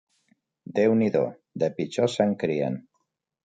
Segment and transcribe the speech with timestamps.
[0.79, 1.21] Déu n'hi do,
[1.65, 2.85] de pitjors se'n crien